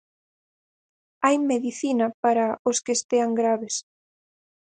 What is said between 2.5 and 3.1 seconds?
os que